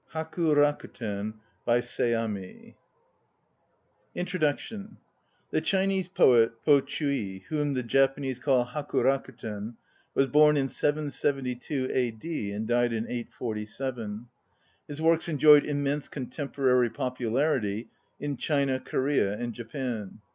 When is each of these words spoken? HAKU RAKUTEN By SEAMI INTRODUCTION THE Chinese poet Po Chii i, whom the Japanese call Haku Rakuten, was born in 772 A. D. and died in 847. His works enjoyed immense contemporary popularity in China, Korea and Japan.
HAKU 0.13 0.55
RAKUTEN 0.55 1.35
By 1.63 1.79
SEAMI 1.79 2.73
INTRODUCTION 4.15 4.97
THE 5.51 5.61
Chinese 5.61 6.09
poet 6.09 6.53
Po 6.65 6.81
Chii 6.81 7.35
i, 7.35 7.45
whom 7.49 7.75
the 7.75 7.83
Japanese 7.83 8.39
call 8.39 8.65
Haku 8.65 9.03
Rakuten, 9.03 9.75
was 10.15 10.25
born 10.25 10.57
in 10.57 10.69
772 10.69 11.89
A. 11.93 12.09
D. 12.09 12.51
and 12.51 12.67
died 12.67 12.93
in 12.93 13.03
847. 13.03 14.25
His 14.87 14.99
works 14.99 15.29
enjoyed 15.29 15.67
immense 15.67 16.07
contemporary 16.07 16.89
popularity 16.89 17.89
in 18.19 18.37
China, 18.37 18.79
Korea 18.79 19.37
and 19.37 19.53
Japan. 19.53 20.19